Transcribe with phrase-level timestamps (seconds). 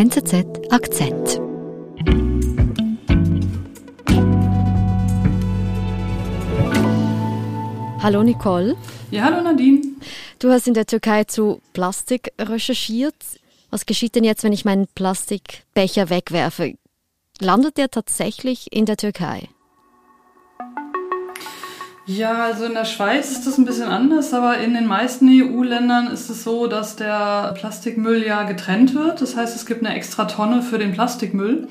[0.00, 1.42] NZZ Akzent.
[8.02, 8.78] Hallo Nicole.
[9.10, 9.82] Ja, hallo Nadine.
[10.38, 13.14] Du hast in der Türkei zu Plastik recherchiert.
[13.68, 16.78] Was geschieht denn jetzt, wenn ich meinen Plastikbecher wegwerfe?
[17.38, 19.50] Landet der tatsächlich in der Türkei?
[22.16, 26.08] Ja, also in der Schweiz ist das ein bisschen anders, aber in den meisten EU-Ländern
[26.08, 29.22] ist es so, dass der Plastikmüll ja getrennt wird.
[29.22, 31.68] Das heißt, es gibt eine extra Tonne für den Plastikmüll.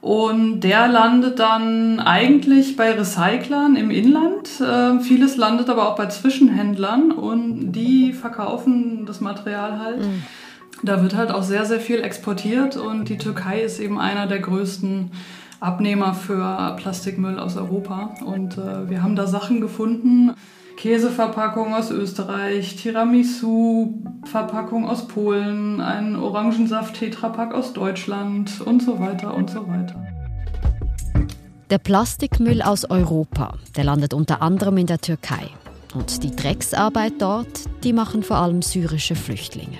[0.00, 4.60] Und der landet dann eigentlich bei Recyclern im Inland.
[4.60, 10.00] Äh, vieles landet aber auch bei Zwischenhändlern und die verkaufen das Material halt.
[10.00, 10.24] Mhm.
[10.82, 14.40] Da wird halt auch sehr, sehr viel exportiert und die Türkei ist eben einer der
[14.40, 15.12] größten
[15.60, 18.16] Abnehmer für Plastikmüll aus Europa.
[18.24, 20.32] Und äh, wir haben da Sachen gefunden.
[20.76, 29.68] Käseverpackung aus Österreich, Tiramisu-Verpackung aus Polen, ein Orangensaft-Tetrapack aus Deutschland und so weiter und so
[29.68, 30.02] weiter.
[31.68, 35.50] Der Plastikmüll aus Europa, der landet unter anderem in der Türkei.
[35.94, 39.76] Und die Drecksarbeit dort, die machen vor allem syrische Flüchtlinge.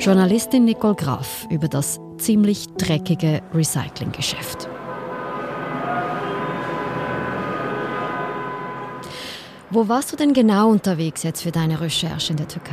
[0.00, 4.68] Journalistin Nicole Graf über das ziemlich dreckige Recyclinggeschäft.
[9.70, 12.72] Wo warst du denn genau unterwegs jetzt für deine Recherche in der Türkei?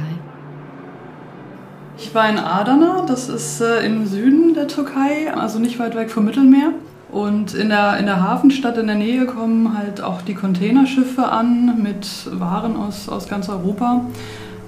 [1.97, 6.09] Ich war in Adana, das ist äh, im Süden der Türkei, also nicht weit weg
[6.09, 6.71] vom Mittelmeer.
[7.11, 11.81] Und in der, in der Hafenstadt in der Nähe kommen halt auch die Containerschiffe an
[11.83, 14.05] mit Waren aus, aus ganz Europa.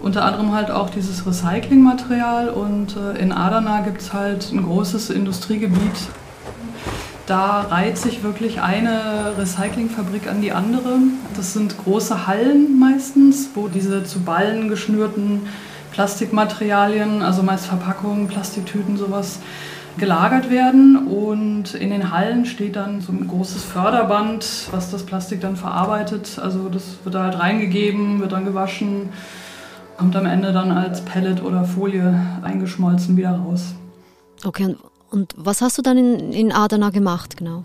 [0.02, 2.50] Unter anderem halt auch dieses Recyclingmaterial.
[2.50, 6.09] Und äh, in Adana gibt es halt ein großes Industriegebiet
[7.28, 10.97] da reiht sich wirklich eine Recyclingfabrik an die andere.
[11.36, 15.42] Das sind große Hallen meistens, wo diese zu Ballen geschnürten
[15.92, 19.39] Plastikmaterialien, also meist Verpackungen, Plastiktüten, sowas,
[19.98, 21.08] gelagert werden.
[21.08, 26.39] Und in den Hallen steht dann so ein großes Förderband, was das Plastik dann verarbeitet.
[26.42, 29.09] Also das wird da halt reingegeben, wird dann gewaschen,
[29.98, 33.73] kommt am Ende dann als Pellet oder Folie eingeschmolzen wieder raus.
[34.45, 34.76] Okay,
[35.12, 37.64] und was hast du dann in, in Adana gemacht, genau?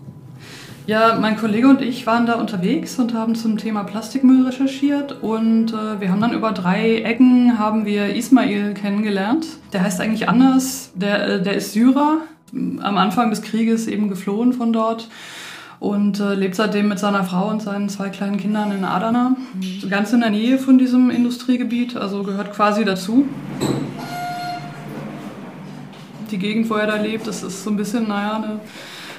[0.85, 5.71] Ja, mein Kollege und ich waren da unterwegs und haben zum Thema Plastikmüll recherchiert und
[5.71, 9.47] äh, wir haben dann über drei Ecken haben wir Ismail kennengelernt.
[9.71, 12.17] Der heißt eigentlich anders, der, äh, der ist Syrer,
[12.51, 15.07] am Anfang des Krieges eben geflohen von dort
[15.79, 19.89] und äh, lebt seitdem mit seiner Frau und seinen zwei kleinen Kindern in Adana, mhm.
[19.89, 23.25] ganz in der Nähe von diesem Industriegebiet, also gehört quasi dazu
[26.33, 28.59] die Gegend, wo er da lebt, das ist so ein bisschen, naja, eine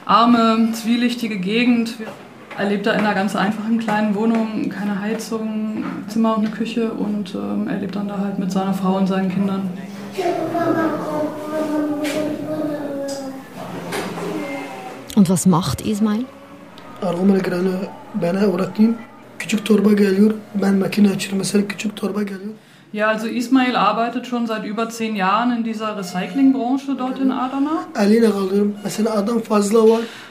[0.04, 1.94] arme, zwielichtige Gegend.
[2.58, 6.90] Er lebt da in einer ganz einfachen kleinen Wohnung, keine Heizung, Zimmer und eine Küche
[6.92, 9.70] und ähm, er lebt dann da halt mit seiner Frau und seinen Kindern.
[15.16, 16.24] Und was macht Ismail?
[19.38, 20.34] Küçük torba geliyor.
[20.54, 21.38] Ben makine açıyorum.
[21.38, 22.54] Mesela küçük torba geliyor.
[22.94, 27.88] Ja, also Ismail arbeitet schon seit über zehn Jahren in dieser Recyclingbranche dort in Adana.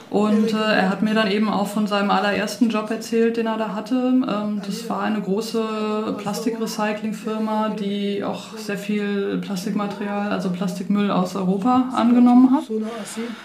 [0.10, 3.58] Und äh, er hat mir dann eben auch von seinem allerersten Job erzählt, den er
[3.58, 3.96] da hatte.
[3.96, 11.90] Ähm, das war eine große Plastikrecyclingfirma, die auch sehr viel Plastikmaterial, also Plastikmüll aus Europa
[11.94, 12.64] angenommen hat.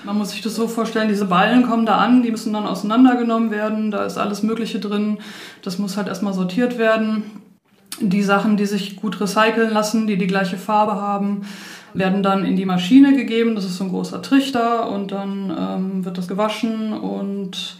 [0.05, 3.51] Man muss sich das so vorstellen, diese Ballen kommen da an, die müssen dann auseinandergenommen
[3.51, 5.19] werden, da ist alles Mögliche drin.
[5.63, 7.48] Das muss halt erstmal sortiert werden.
[8.01, 11.43] Die Sachen, die sich gut recyceln lassen, die die gleiche Farbe haben,
[11.95, 13.55] werden dann in die Maschine gegeben.
[13.55, 17.79] Das ist so ein großer Trichter und dann ähm, wird das gewaschen und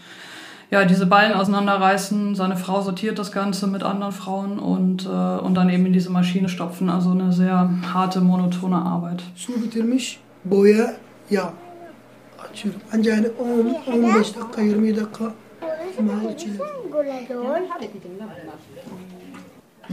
[0.71, 2.35] ja, diese Ballen auseinanderreißen.
[2.35, 6.11] Seine Frau sortiert das Ganze mit anderen Frauen und, äh, und dann eben in diese
[6.11, 6.89] Maschine stopfen.
[6.89, 9.23] Also eine sehr harte, monotone Arbeit.
[9.35, 10.93] Su bitirmiş, boya,
[11.29, 11.53] ya.
[12.51, 12.81] Açıyorum.
[12.93, 15.31] Anca yani 10, 15 dakika, 20 dakika.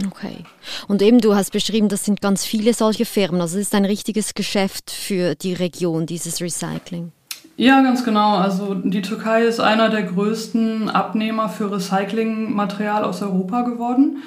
[0.05, 0.45] Okay.
[0.89, 3.41] Und eben, du hast beschrieben, das sind ganz viele solche Firmen.
[3.41, 7.13] Also es ist ein richtiges Geschäft für die Region, dieses Recycling.
[7.57, 8.37] Ja, ganz genau.
[8.37, 14.23] Also die Türkei ist einer der größten Abnehmer für Recyclingmaterial aus Europa geworden.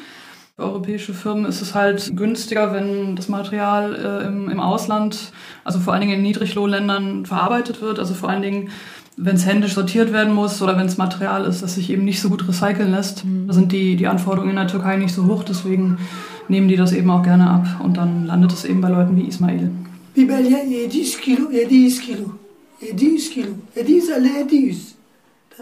[0.55, 5.31] Für europäische Firmen ist es halt günstiger, wenn das Material äh, im, im Ausland,
[5.63, 7.99] also vor allen Dingen in Niedriglohnländern, verarbeitet wird.
[7.99, 8.71] Also vor allen Dingen
[9.21, 12.21] wenn es händisch sortiert werden muss oder wenn es Material ist, das sich eben nicht
[12.21, 13.47] so gut recyceln lässt, mhm.
[13.47, 15.43] da sind die, die Anforderungen in der Türkei nicht so hoch.
[15.43, 15.97] Deswegen
[16.47, 19.27] nehmen die das eben auch gerne ab und dann landet es eben bei Leuten wie
[19.27, 19.71] Ismail.
[20.13, 22.31] Biberye 700 Kilo, 700 Kilo,
[22.79, 24.75] 700 Kilo, 700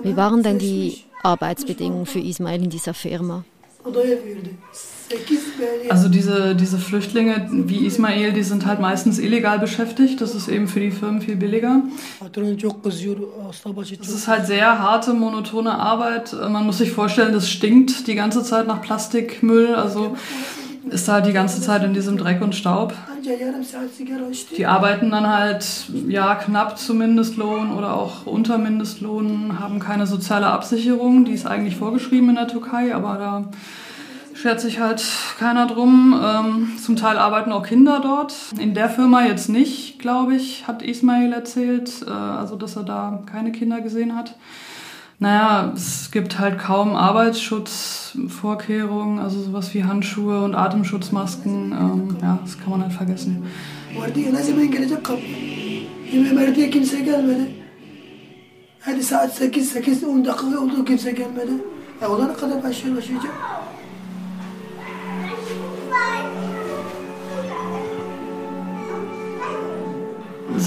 [0.04, 3.44] Wie waren denn die Arbeitsbedingungen für Ismail in dieser Firma?
[5.90, 10.20] Also diese, diese Flüchtlinge wie Ismail, die sind halt meistens illegal beschäftigt.
[10.20, 11.82] Das ist eben für die Firmen viel billiger.
[14.02, 16.34] Es ist halt sehr harte, monotone Arbeit.
[16.34, 19.76] Man muss sich vorstellen, das stinkt die ganze Zeit nach Plastikmüll.
[19.76, 20.18] Also
[20.90, 22.94] ist halt die ganze Zeit in diesem Dreck und Staub.
[24.58, 25.66] Die arbeiten dann halt
[26.08, 31.76] ja knapp zum Mindestlohn oder auch unter Mindestlohn, haben keine soziale Absicherung, die ist eigentlich
[31.76, 33.44] vorgeschrieben in der Türkei, aber da
[34.38, 35.04] schert sich halt
[35.40, 36.20] keiner drum.
[36.24, 38.34] Ähm, zum Teil arbeiten auch Kinder dort.
[38.60, 43.24] In der Firma jetzt nicht, glaube ich, hat Ismail erzählt, äh, also dass er da
[43.30, 44.36] keine Kinder gesehen hat.
[45.20, 51.72] Naja, es gibt halt kaum Arbeitsschutzvorkehrungen, also sowas wie Handschuhe und Atemschutzmasken.
[51.72, 53.48] Ähm, ja, das kann man halt vergessen.
[58.88, 61.52] Hadi saat 8-8.10 dakika oldu kimse gelmedi.
[62.02, 63.32] Ya olana kadar başlıyor başlayacak.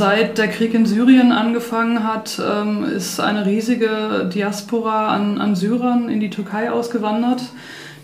[0.00, 6.08] Seit der Krieg in Syrien angefangen hat, ähm, ist eine riesige Diaspora an, an Syrern
[6.08, 7.43] in die Türkei ausgewandert.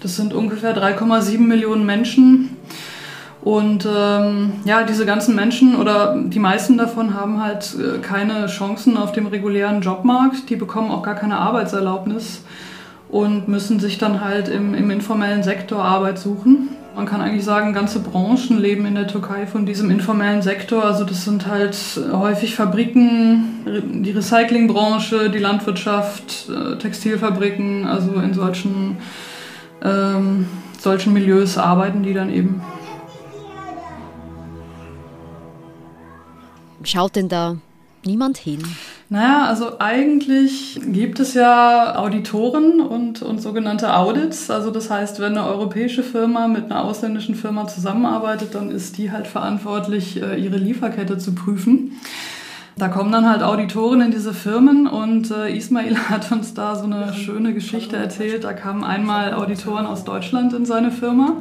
[0.03, 2.59] Das sind ungefähr 3,7 Millionen Menschen.
[3.41, 8.99] Und ähm, ja, diese ganzen Menschen oder die meisten davon haben halt äh, keine Chancen
[8.99, 10.51] auf dem regulären Jobmarkt.
[10.51, 12.43] Die bekommen auch gar keine Arbeitserlaubnis
[13.09, 16.77] und müssen sich dann halt im, im informellen Sektor Arbeit suchen.
[16.97, 20.83] Man kann eigentlich sagen, ganze Branchen leben in der Türkei von diesem informellen Sektor.
[20.83, 21.77] Also das sind halt
[22.11, 27.87] häufig Fabriken, die Recyclingbranche, die Landwirtschaft, äh, Textilfabriken.
[27.87, 28.97] Also in solchen,
[29.83, 30.49] ähm,
[30.79, 32.63] solchen Milieus arbeiten die dann eben.
[36.83, 37.57] Schaut denn da
[38.05, 38.63] niemand hin?
[39.09, 44.51] Naja, also eigentlich gibt es ja Auditoren und, und sogenannte Audits.
[44.51, 49.13] Also das heißt, wenn eine europäische Firma mit einer ausländischen Firma zusammenarbeitet, dann ist die
[49.13, 51.93] halt verantwortlich, äh, ihre Lieferkette zu prüfen.
[52.79, 56.85] Da kommen dann halt Auditoren in diese Firmen und äh, Ismail hat uns da so
[56.85, 58.45] eine schöne Geschichte erzählt.
[58.45, 61.39] Da kamen einmal Auditoren aus Deutschland in seine Firma.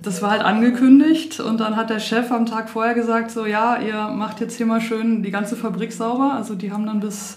[0.00, 3.76] Das war halt angekündigt und dann hat der Chef am Tag vorher gesagt, so ja,
[3.78, 6.32] ihr macht jetzt hier mal schön die ganze Fabrik sauber.
[6.32, 7.36] Also die haben dann bis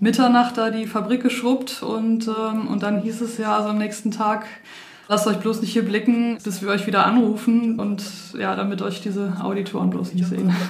[0.00, 4.10] Mitternacht da die Fabrik geschrubbt und, ähm, und dann hieß es ja, also am nächsten
[4.10, 4.46] Tag
[5.08, 8.04] Lasst euch bloß nicht hier blicken, bis wir euch wieder anrufen und
[8.38, 10.54] ja, damit euch diese Auditoren bloß nicht sehen.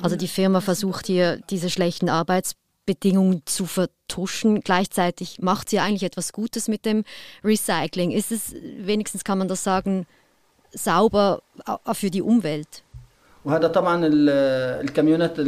[0.00, 4.60] Also die Firma versucht hier diese schlechten Arbeitsbedingungen zu vertuschen.
[4.62, 7.04] Gleichzeitig macht sie eigentlich etwas Gutes mit dem
[7.44, 8.12] Recycling.
[8.12, 10.06] Ist es, wenigstens kann man das sagen,
[10.72, 11.42] sauber
[11.92, 12.82] für die Umwelt?
[13.44, 14.00] وهذا طبعا
[14.82, 15.40] الكاميونات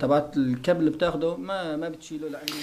[0.00, 2.54] تبعت الكابل بتاخده ما ما بتشيله لأنه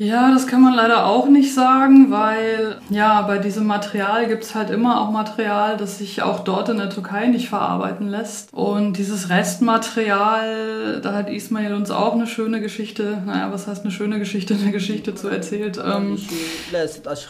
[0.00, 4.54] Ja, das kann man leider auch nicht sagen, weil ja, bei diesem Material gibt es
[4.54, 8.52] halt immer auch Material, das sich auch dort in der Türkei nicht verarbeiten lässt.
[8.52, 13.90] Und dieses Restmaterial, da hat Ismail uns auch eine schöne Geschichte, naja, was heißt eine
[13.90, 15.82] schöne Geschichte, eine Geschichte zu erzählt.
[15.84, 16.16] Ähm,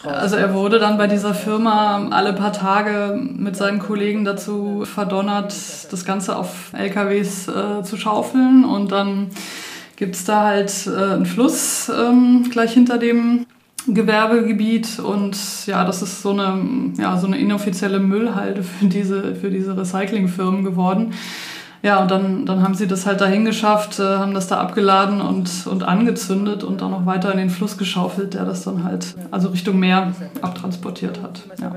[0.03, 5.55] also er wurde dann bei dieser Firma alle paar Tage mit seinen Kollegen dazu verdonnert,
[5.91, 9.31] das Ganze auf LKWs äh, zu schaufeln und dann
[9.99, 13.45] gibt es da halt äh, einen Fluss ähm, gleich hinter dem
[13.85, 19.49] Gewerbegebiet und ja, das ist so eine, ja, so eine inoffizielle Müllhalde für diese, für
[19.49, 21.13] diese Recyclingfirmen geworden.
[21.81, 25.21] Ja, und dann, dann haben sie das halt dahin geschafft, äh, haben das da abgeladen
[25.21, 29.15] und, und angezündet und dann noch weiter in den Fluss geschaufelt, der das dann halt
[29.31, 31.41] also Richtung Meer abtransportiert hat.
[31.59, 31.73] Ja.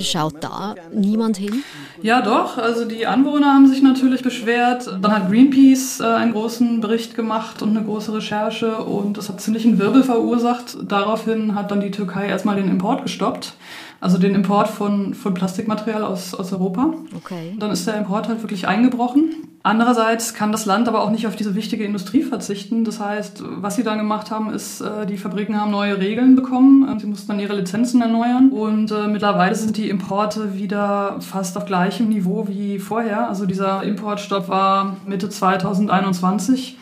[0.00, 1.62] Schaut da niemand hin?
[2.02, 2.58] Ja, doch.
[2.58, 4.86] Also die Anwohner haben sich natürlich beschwert.
[5.00, 9.40] Dann hat Greenpeace äh, einen großen Bericht gemacht und eine große Recherche und das hat
[9.40, 10.76] ziemlichen Wirbel verursacht.
[10.82, 13.54] Daraufhin hat dann die Türkei erstmal den Import gestoppt.
[14.04, 16.92] Also den Import von, von Plastikmaterial aus, aus Europa.
[17.16, 17.56] Okay.
[17.58, 19.30] Dann ist der Import halt wirklich eingebrochen.
[19.62, 22.84] Andererseits kann das Land aber auch nicht auf diese wichtige Industrie verzichten.
[22.84, 26.98] Das heißt, was sie dann gemacht haben, ist, äh, die Fabriken haben neue Regeln bekommen.
[27.00, 28.50] Sie mussten dann ihre Lizenzen erneuern.
[28.50, 33.30] Und äh, mittlerweile sind die Importe wieder fast auf gleichem Niveau wie vorher.
[33.30, 36.76] Also dieser Importstopp war Mitte 2021.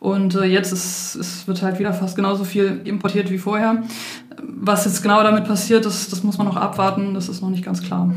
[0.00, 3.84] Und äh, jetzt ist, es wird halt wieder fast genauso viel importiert wie vorher.
[4.42, 7.64] Was jetzt genau damit passiert, das, das muss man noch abwarten, das ist noch nicht
[7.64, 8.12] ganz klar.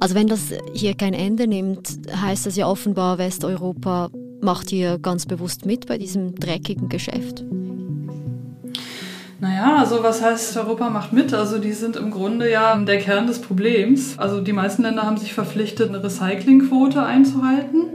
[0.00, 5.26] Also wenn das hier kein Ende nimmt, heißt das ja offenbar, Westeuropa macht hier ganz
[5.26, 7.44] bewusst mit bei diesem dreckigen Geschäft.
[9.40, 11.32] Naja, also was heißt, Europa macht mit?
[11.32, 14.18] Also die sind im Grunde ja der Kern des Problems.
[14.18, 17.86] Also die meisten Länder haben sich verpflichtet, eine Recyclingquote einzuhalten.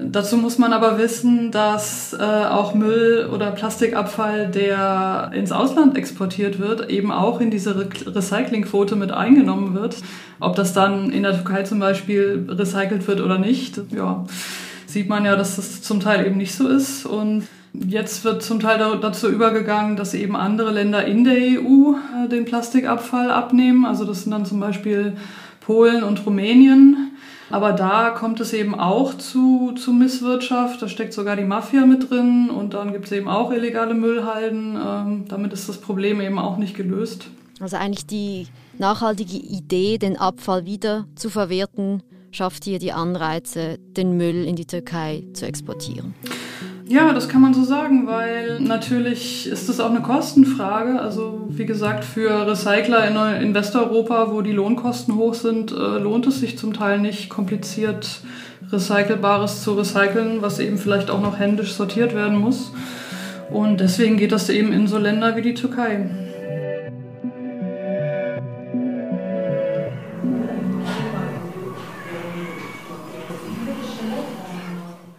[0.00, 6.60] Dazu muss man aber wissen, dass äh, auch Müll oder Plastikabfall, der ins Ausland exportiert
[6.60, 9.96] wird, eben auch in diese Re Recyclingquote mit eingenommen wird.
[10.38, 14.24] Ob das dann in der Türkei zum Beispiel recycelt wird oder nicht, ja,
[14.86, 17.04] sieht man ja, dass das zum Teil eben nicht so ist.
[17.04, 22.28] Und Jetzt wird zum Teil dazu übergegangen, dass eben andere Länder in der EU äh,
[22.28, 23.84] den Plastikabfall abnehmen.
[23.84, 25.16] Also das sind dann zum Beispiel
[25.60, 27.12] Polen und Rumänien.
[27.50, 30.82] Aber da kommt es eben auch zu, zu Misswirtschaft.
[30.82, 34.76] Da steckt sogar die Mafia mit drin und dann gibt es eben auch illegale Müllhalden.
[34.76, 37.30] Ähm, damit ist das Problem eben auch nicht gelöst.
[37.60, 38.46] Also eigentlich die
[38.78, 44.66] nachhaltige Idee, den Abfall wieder zu verwerten, schafft hier die Anreize, den Müll in die
[44.66, 46.14] Türkei zu exportieren.
[46.90, 50.98] Ja, das kann man so sagen, weil natürlich ist das auch eine Kostenfrage.
[50.98, 56.40] Also wie gesagt, für Recycler in, Westeuropa, wo die Lohnkosten hoch sind, äh, lohnt es
[56.40, 58.22] sich zum Teil nicht, kompliziert
[58.72, 62.72] Recycelbares zu recyceln, was eben vielleicht auch noch händisch sortiert werden muss.
[63.50, 66.08] Und deswegen geht das eben in so Länder wie die Türkei.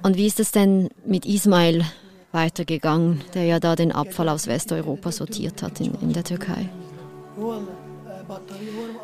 [0.09, 1.85] Und wie ist es denn mit Ismail
[2.31, 6.67] weitergegangen, der ja da den Abfall aus Westeuropa sortiert hat in, in der Türkei?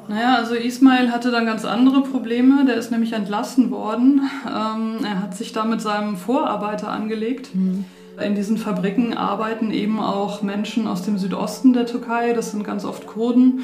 [0.08, 2.66] Naja, also Ismail hatte dann ganz andere Probleme.
[2.66, 4.22] Der ist nämlich entlassen worden.
[4.48, 7.54] Ähm, er hat sich da mit seinem Vorarbeiter angelegt.
[7.54, 7.86] Mhm.
[8.20, 12.34] In diesen Fabriken arbeiten eben auch Menschen aus dem Südosten der Türkei.
[12.34, 13.62] Das sind ganz oft Kurden.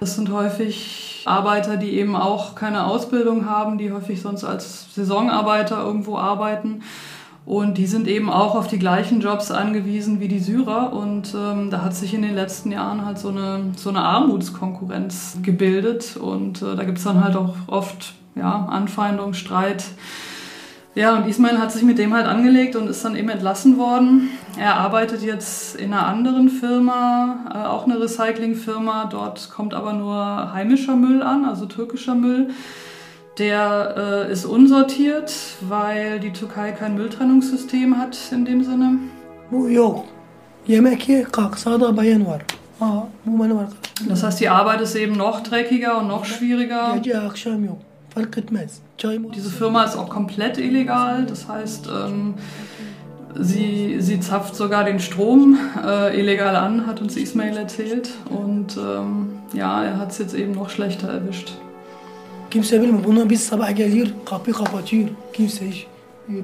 [0.00, 5.82] Das sind häufig Arbeiter, die eben auch keine Ausbildung haben, die häufig sonst als Saisonarbeiter
[5.82, 6.82] irgendwo arbeiten.
[7.46, 10.92] Und die sind eben auch auf die gleichen Jobs angewiesen wie die Syrer.
[10.92, 15.38] Und ähm, da hat sich in den letzten Jahren halt so eine, so eine Armutskonkurrenz
[15.42, 16.16] gebildet.
[16.16, 19.84] Und äh, da gibt es dann halt auch oft ja, Anfeindung, Streit.
[20.96, 24.30] Ja, und Ismail hat sich mit dem halt angelegt und ist dann eben entlassen worden.
[24.58, 29.04] Er arbeitet jetzt in einer anderen Firma, äh, auch eine Recyclingfirma.
[29.04, 32.48] Dort kommt aber nur heimischer Müll an, also türkischer Müll.
[33.38, 38.98] Der äh, ist unsortiert, weil die Türkei kein Mülltrennungssystem hat in dem Sinne.
[44.08, 46.94] Das heißt, die Arbeit ist eben noch dreckiger und noch schwieriger.
[49.34, 52.34] Diese Firma ist auch komplett illegal, das heißt, ähm,
[53.38, 58.10] sie, sie zapft sogar den Strom äh, illegal an, hat uns Ismail erzählt.
[58.28, 61.52] Und ähm, ja, er hat es jetzt eben noch schlechter erwischt.
[62.50, 63.04] Kimse bilmiyor.
[63.04, 65.08] Bundan biz sabah gelir, kapıyı kapatıyor.
[65.32, 65.86] Kimse hiç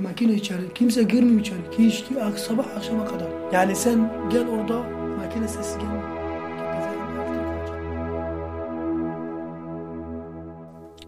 [0.02, 0.74] makine içeri.
[0.74, 1.58] Kimse girmiyor içeri.
[1.78, 2.04] Hiç
[2.36, 3.28] sabah akşama kadar.
[3.52, 4.82] Yani sen gel orada
[5.18, 5.95] makine sesi gelmiyor.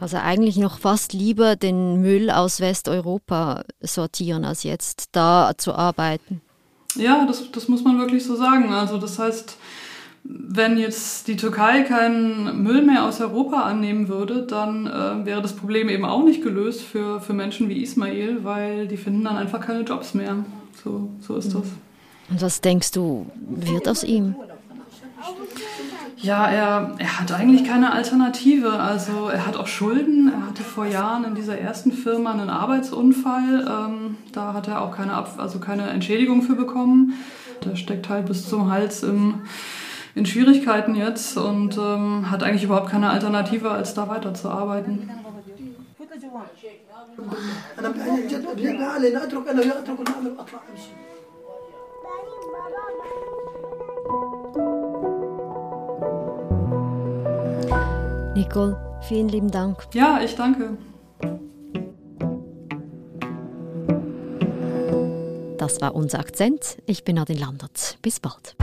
[0.01, 6.41] Also eigentlich noch fast lieber den Müll aus Westeuropa sortieren, als jetzt da zu arbeiten.
[6.95, 8.73] Ja, das, das muss man wirklich so sagen.
[8.73, 9.57] Also das heißt,
[10.25, 15.55] wenn jetzt die Türkei keinen Müll mehr aus Europa annehmen würde, dann äh, wäre das
[15.55, 19.61] Problem eben auch nicht gelöst für, für Menschen wie Ismail, weil die finden dann einfach
[19.61, 20.45] keine Jobs mehr.
[20.85, 21.65] So, so ist das.
[22.31, 24.37] Und was denkst du, wird aus ihm?
[26.17, 28.73] Ja, er, er hat eigentlich keine Alternative.
[28.73, 30.33] Also er hat auch Schulden.
[30.33, 33.67] Er hatte vor Jahren in dieser ersten Firma einen Arbeitsunfall.
[33.69, 37.15] Ähm, da hat er auch keine, Ab also keine Entschädigung für bekommen.
[37.65, 39.43] Der steckt halt bis zum Hals im,
[40.15, 45.11] in Schwierigkeiten jetzt und ähm, hat eigentlich überhaupt keine Alternative, als da weiterzuarbeiten.
[58.39, 59.89] Nicole, vielen lieben Dank.
[59.95, 60.79] Ja, ich danke.
[65.59, 66.79] Das war unser Akzent.
[66.87, 67.99] Ich bin Nadine Landert.
[68.01, 68.55] Bis bald.